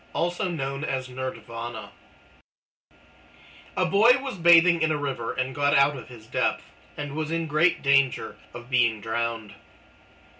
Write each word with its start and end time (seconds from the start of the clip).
THE 0.13 0.17
BOY 0.17 0.57
BATHING 0.57 1.89
A 3.77 3.85
Boy 3.85 4.13
was 4.19 4.35
bathing 4.39 4.81
in 4.81 4.91
a 4.91 4.97
river 4.97 5.31
and 5.33 5.53
got 5.53 5.75
out 5.77 5.95
of 5.95 6.07
his 6.07 6.25
depth, 6.25 6.63
and 6.97 7.13
was 7.13 7.29
in 7.29 7.45
great 7.45 7.83
danger 7.83 8.35
of 8.51 8.71
being 8.71 8.99
drowned. 8.99 9.53